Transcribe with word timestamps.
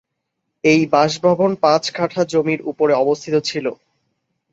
এই 0.63 0.81
বাসভবন 0.93 1.51
পাঁচ 1.63 1.83
কাঠা 1.91 2.21
জমির 2.31 2.61
উপরে 2.71 2.93
অবস্থিত 2.95 3.35
ছিল। 3.49 3.65